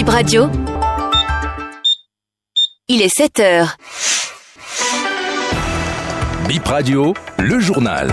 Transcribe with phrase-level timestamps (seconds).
[0.00, 0.48] Bip Radio.
[2.88, 3.76] Il est 7 heures.
[6.48, 8.08] Bip Radio, le journal.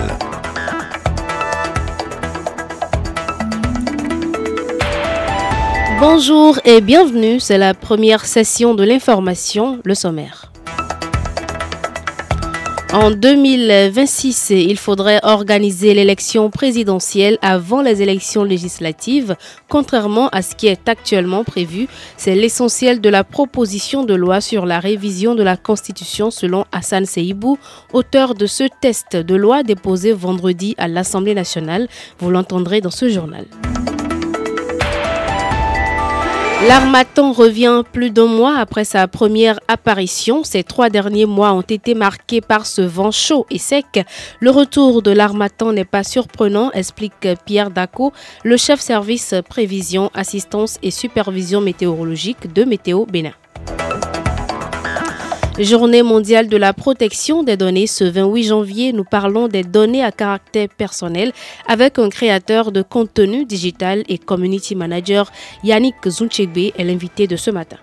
[5.98, 10.52] Bonjour et bienvenue, c'est la première session de l'information, le sommaire.
[12.92, 19.36] En 2026, il faudrait organiser l'élection présidentielle avant les élections législatives,
[19.68, 21.86] contrairement à ce qui est actuellement prévu.
[22.16, 27.04] C'est l'essentiel de la proposition de loi sur la révision de la Constitution selon Hassan
[27.04, 27.58] Seibou,
[27.92, 31.88] auteur de ce test de loi déposé vendredi à l'Assemblée nationale.
[32.18, 33.44] Vous l'entendrez dans ce journal.
[36.66, 40.42] L'Armatan revient plus d'un mois après sa première apparition.
[40.42, 44.04] Ces trois derniers mois ont été marqués par ce vent chaud et sec.
[44.40, 50.78] Le retour de l'Armatan n'est pas surprenant, explique Pierre Daco, le chef service prévision, assistance
[50.82, 53.34] et supervision météorologique de Météo Bénin.
[55.60, 57.88] Journée mondiale de la protection des données.
[57.88, 61.32] Ce 28 janvier, nous parlons des données à caractère personnel
[61.66, 65.32] avec un créateur de contenu digital et community manager,
[65.64, 67.78] Yannick Zunchegbe, est l'invité de ce matin.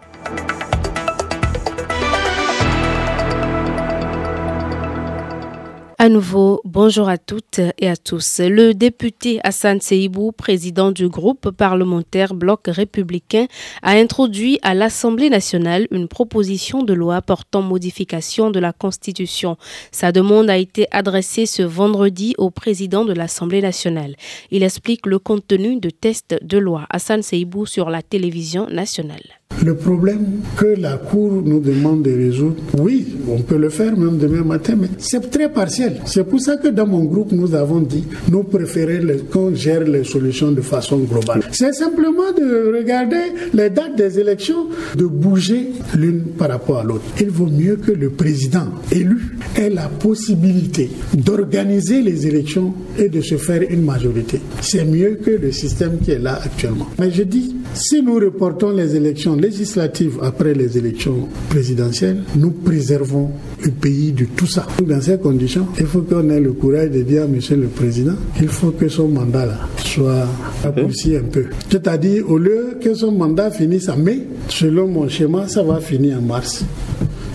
[6.05, 8.39] À nouveau, bonjour à toutes et à tous.
[8.39, 13.47] Le député Hassan Seibou, président du groupe parlementaire Bloc républicain,
[13.81, 19.57] a introduit à l'Assemblée nationale une proposition de loi portant modification de la Constitution.
[19.91, 24.15] Sa demande a été adressée ce vendredi au président de l'Assemblée nationale.
[24.51, 29.23] Il explique le contenu de test de loi Hassan Seibou sur la télévision nationale.
[29.63, 30.25] Le problème
[30.57, 34.75] que la Cour nous demande de résoudre, oui, on peut le faire même demain matin,
[34.79, 36.01] mais c'est très partiel.
[36.05, 40.03] C'est pour ça que dans mon groupe, nous avons dit, nous préférons qu'on gère les
[40.03, 41.41] solutions de façon globale.
[41.51, 47.05] C'est simplement de regarder les dates des élections, de bouger l'une par rapport à l'autre.
[47.19, 53.21] Il vaut mieux que le président élu ait la possibilité d'organiser les élections et de
[53.21, 54.39] se faire une majorité.
[54.61, 56.87] C'est mieux que le système qui est là actuellement.
[56.99, 63.31] Mais je dis, si nous reportons les élections législatives après les élections présidentielles, nous préservons
[63.63, 64.65] le pays de tout ça.
[64.81, 68.15] Dans ces conditions, il faut qu'on ait le courage de dire à Monsieur le Président
[68.37, 70.25] qu'il faut que son mandat soit
[70.63, 71.45] raccourci un peu.
[71.69, 76.17] C'est-à-dire, au lieu que son mandat finisse en mai, selon mon schéma, ça va finir
[76.17, 76.63] en mars.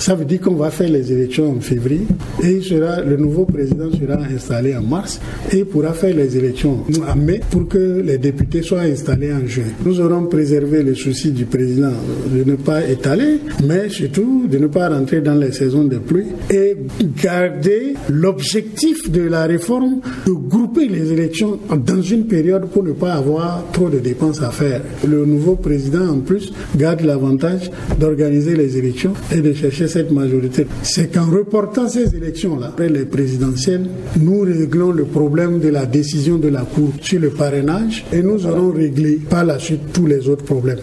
[0.00, 2.06] Ça veut dire qu'on va faire les élections en février
[2.42, 5.20] et sera, le nouveau président sera installé en mars
[5.52, 9.46] et il pourra faire les élections en mai pour que les députés soient installés en
[9.46, 9.64] juin.
[9.84, 11.92] Nous aurons préservé le souci du président
[12.34, 16.28] de ne pas étaler, mais surtout de ne pas rentrer dans les saisons de pluie
[16.50, 16.78] et
[17.22, 23.12] garder l'objectif de la réforme de grouper les élections dans une période pour ne pas
[23.12, 24.80] avoir trop de dépenses à faire.
[25.06, 30.66] Le nouveau président, en plus, garde l'avantage d'organiser les élections et de chercher cette majorité.
[30.82, 33.86] C'est qu'en reportant ces élections-là, après les présidentielles,
[34.18, 38.46] nous réglons le problème de la décision de la Cour sur le parrainage et nous
[38.46, 40.80] aurons réglé par la suite tous les autres problèmes.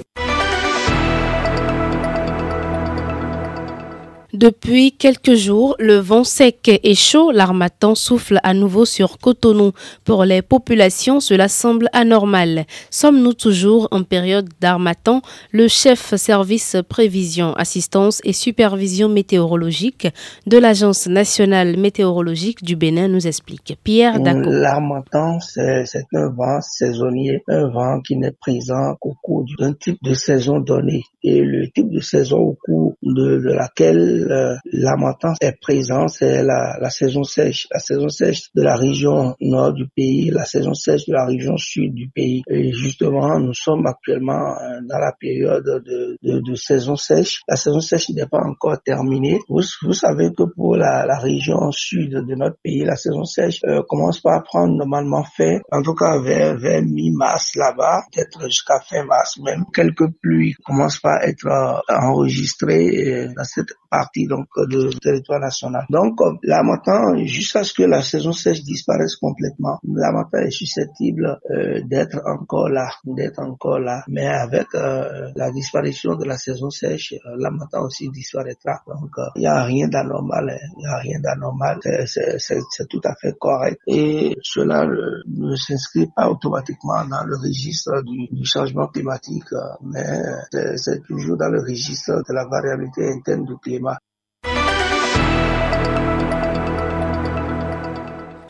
[4.37, 9.71] Depuis quelques jours, le vent sec et chaud, l'armatan souffle à nouveau sur Cotonou.
[10.03, 12.65] Pour les populations, cela semble anormal.
[12.91, 15.23] Sommes-nous toujours en période d'armatan?
[15.51, 20.07] Le chef service prévision, assistance et supervision météorologique
[20.45, 23.75] de l'Agence nationale météorologique du Bénin nous explique.
[23.83, 24.51] Pierre Daco.
[24.51, 30.13] L'armatan, c'est un vent saisonnier, un vent qui n'est présent qu'au cours d'un type de
[30.13, 31.01] saison donné.
[31.29, 36.41] Et le type de saison au cours de, de laquelle euh, l'amatant est présent, c'est
[36.41, 37.67] la, la, saison sèche.
[37.69, 41.57] La saison sèche de la région nord du pays, la saison sèche de la région
[41.57, 42.43] sud du pays.
[42.49, 47.41] Et justement, nous sommes actuellement euh, dans la période de, de, de saison sèche.
[47.47, 49.39] La saison sèche n'est pas encore terminée.
[49.49, 53.59] Vous, vous savez que pour la, la, région sud de notre pays, la saison sèche
[53.65, 58.79] euh, commence par prendre normalement fin, en tout cas vers, vers mi-mars là-bas, peut-être jusqu'à
[58.79, 59.65] fin mars même.
[59.73, 65.85] Quelques pluies commencent par être euh, enregistrées dans cette partie donc du territoire national.
[65.89, 72.21] Donc l'amatant, jusqu'à ce que la saison sèche disparaisse complètement, l'amatant est susceptible euh, d'être
[72.25, 74.03] encore là, d'être encore là.
[74.07, 78.81] Mais avec euh, la disparition de la saison sèche, euh, l'amatant aussi disparaîtra.
[78.87, 80.67] Donc il n'y a rien d'anormal, hein.
[80.77, 83.79] il n'y a rien d'anormal, c'est tout à fait correct.
[83.87, 89.45] Et cela ne s'inscrit pas automatiquement dans le registre du, du changement climatique,
[89.83, 93.97] mais c'est toujours dans le registre de la variabilité interne du climat.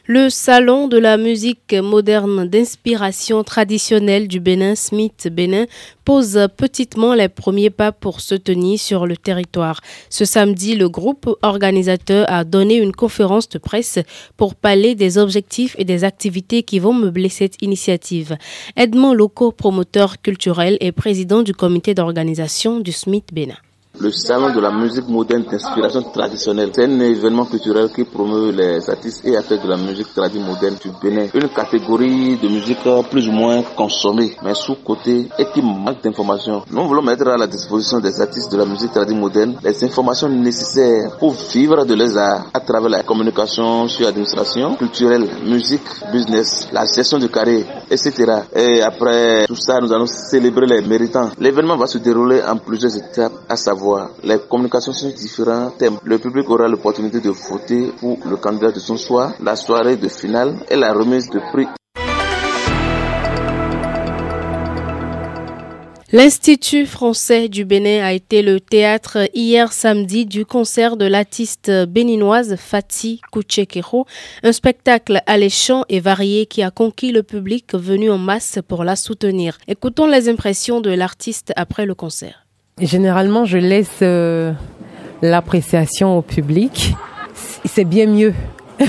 [0.10, 5.66] Le salon de la musique moderne d'inspiration traditionnelle du Bénin, Smith Bénin,
[6.06, 9.82] pose petitement les premiers pas pour se tenir sur le territoire.
[10.10, 14.00] Ce samedi, le groupe organisateur a donné une conférence de presse
[14.38, 18.38] pour parler des objectifs et des activités qui vont meubler cette initiative.
[18.78, 23.58] Edmond Loco, promoteur culturel et président du comité d'organisation du Smith Bénin.
[24.00, 28.88] Le salon de la musique moderne d'inspiration traditionnelle, c'est un événement culturel qui promeut les
[28.92, 31.28] artistes et acteurs de la musique traditionnelle moderne du Bénin.
[31.34, 32.78] Une catégorie de musique
[33.10, 36.62] plus ou moins consommée, mais sous-côté et qui manque d'informations.
[36.70, 41.18] Nous voulons mettre à la disposition des artistes de la musique traditionnelle les informations nécessaires
[41.18, 45.82] pour vivre de leurs arts à travers la communication sur l'administration culturelle, musique,
[46.14, 48.14] business, la gestion du carré, etc.
[48.56, 51.32] Et après tout ça, nous allons célébrer les méritants.
[51.40, 53.87] L'événement va se dérouler en plusieurs étapes, à savoir
[54.24, 55.98] les communications sur différents thèmes.
[56.04, 60.08] Le public aura l'opportunité de voter pour le candidat de son choix, la soirée de
[60.08, 61.68] finale et la remise de prix.
[66.14, 72.56] L'Institut français du Bénin a été le théâtre hier samedi du concert de l'artiste béninoise
[72.56, 74.06] Fatih Kouchekero,
[74.42, 78.96] un spectacle alléchant et varié qui a conquis le public venu en masse pour la
[78.96, 79.58] soutenir.
[79.68, 82.47] Écoutons les impressions de l'artiste après le concert.
[82.80, 84.54] Généralement, je laisse euh,
[85.24, 86.94] l'appréciation au public.
[87.66, 88.36] C'est bien mieux.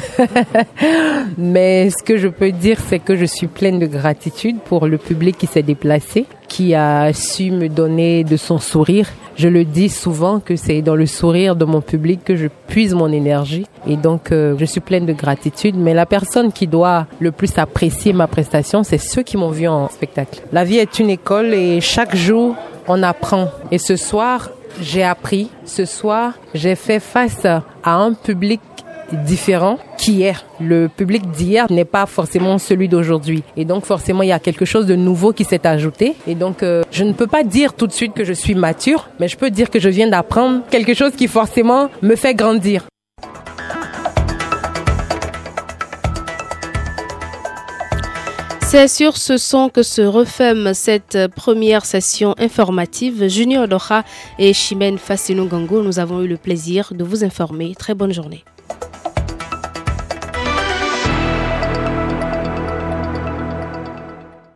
[1.38, 4.98] Mais ce que je peux dire, c'est que je suis pleine de gratitude pour le
[4.98, 9.08] public qui s'est déplacé, qui a su me donner de son sourire.
[9.36, 12.92] Je le dis souvent que c'est dans le sourire de mon public que je puise
[12.92, 13.64] mon énergie.
[13.86, 15.76] Et donc, euh, je suis pleine de gratitude.
[15.78, 19.66] Mais la personne qui doit le plus apprécier ma prestation, c'est ceux qui m'ont vu
[19.66, 20.42] en spectacle.
[20.52, 22.54] La vie est une école et chaque jour,
[22.88, 23.48] on apprend.
[23.70, 24.50] Et ce soir,
[24.80, 25.50] j'ai appris.
[25.64, 28.60] Ce soir, j'ai fait face à un public
[29.12, 30.44] différent qu'hier.
[30.60, 33.42] Le public d'hier n'est pas forcément celui d'aujourd'hui.
[33.56, 36.14] Et donc forcément, il y a quelque chose de nouveau qui s'est ajouté.
[36.26, 39.08] Et donc, euh, je ne peux pas dire tout de suite que je suis mature,
[39.18, 42.86] mais je peux dire que je viens d'apprendre quelque chose qui forcément me fait grandir.
[48.70, 53.26] C'est sur ce son que se referme cette première session informative.
[53.26, 54.04] Junior Doha
[54.38, 57.74] et Chimène Fassino Gango, nous avons eu le plaisir de vous informer.
[57.74, 58.44] Très bonne journée.